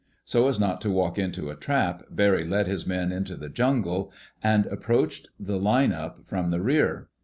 [0.25, 4.11] So as not to walk into a trap, Barry led his men into the jungle
[4.41, 7.09] and approached the line up from the rear.